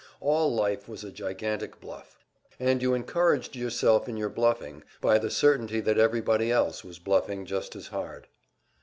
All 0.19 0.51
life 0.51 0.89
was 0.89 1.03
a 1.03 1.11
gigantic 1.11 1.79
bluff, 1.79 2.17
and 2.59 2.81
you 2.81 2.95
encouraged 2.95 3.55
yourself 3.55 4.09
in 4.09 4.17
your 4.17 4.29
bluffing 4.29 4.81
by 4.99 5.19
the 5.19 5.29
certainty 5.29 5.79
that 5.79 5.99
everybody 5.99 6.51
else 6.51 6.83
was 6.83 6.97
bluffing 6.97 7.45
just 7.45 7.75
as 7.75 7.89
hard. 7.89 8.27